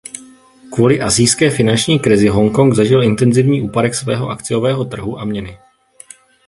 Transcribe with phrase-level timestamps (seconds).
[0.71, 5.59] Kvůli Asijské finanční krizi Hongkong zažil intenzivní úpadek svého akciového trhu a měny.